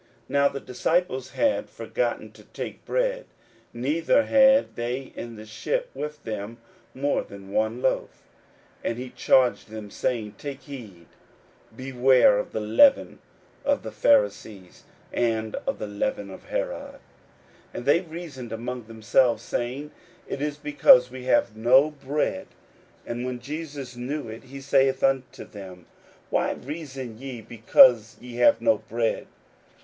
41:008:014 0.01 0.09
Now 0.29 0.47
the 0.49 0.59
disciples 0.59 1.29
had 1.33 1.69
forgotten 1.69 2.31
to 2.31 2.43
take 2.43 2.83
bread, 2.85 3.25
neither 3.71 4.23
had 4.23 4.75
they 4.75 5.13
in 5.15 5.35
the 5.35 5.45
ship 5.45 5.91
with 5.93 6.23
them 6.23 6.57
more 6.95 7.21
than 7.21 7.51
one 7.51 7.83
loaf. 7.83 8.09
41:008:015 8.83 8.89
And 8.89 8.97
he 8.97 9.09
charged 9.11 9.69
them, 9.69 9.91
saying, 9.91 10.33
Take 10.39 10.61
heed, 10.61 11.05
beware 11.75 12.39
of 12.39 12.51
the 12.51 12.59
leaven 12.59 13.19
of 13.63 13.83
the 13.83 13.91
Pharisees, 13.91 14.85
and 15.13 15.55
of 15.67 15.77
the 15.77 15.85
leaven 15.85 16.31
of 16.31 16.45
Herod. 16.45 16.93
41:008:016 16.95 16.97
And 17.75 17.85
they 17.85 18.01
reasoned 18.01 18.51
among 18.51 18.85
themselves, 18.87 19.43
saying, 19.43 19.91
It 20.27 20.41
is 20.41 20.57
because 20.57 21.11
we 21.11 21.25
have 21.25 21.55
no 21.55 21.91
bread. 21.91 22.47
41:008:017 23.05 23.11
And 23.11 23.25
when 23.27 23.39
Jesus 23.39 23.95
knew 23.95 24.27
it, 24.29 24.45
he 24.45 24.61
saith 24.61 25.03
unto 25.03 25.45
them, 25.45 25.85
Why 26.31 26.53
reason 26.53 27.19
ye, 27.19 27.41
because 27.41 28.17
ye 28.19 28.37
have 28.37 28.59
no 28.61 28.79
bread? 28.79 29.27